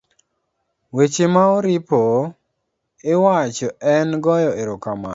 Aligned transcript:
weche 0.95 1.25
ma 1.33 1.43
oripo 1.57 2.01
iwach 3.13 3.59
en 3.93 4.07
goyo 4.23 4.51
erokamano, 4.61 5.09